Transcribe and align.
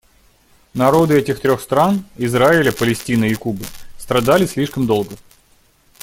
Народы 0.73 1.19
этих 1.19 1.39
трех 1.41 1.61
стран— 1.61 2.03
Израиля, 2.17 2.71
Палестины 2.71 3.29
и 3.29 3.35
Кубы— 3.35 3.65
страдали 3.99 4.47
слишком 4.47 4.87
долго. 4.87 5.15